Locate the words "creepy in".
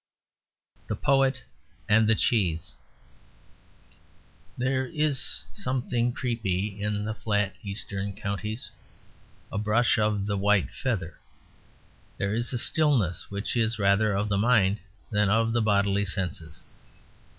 6.11-7.05